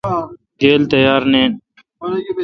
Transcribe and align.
گیل 0.59 0.83
تیار 0.91 1.21
نین۔ 1.31 1.51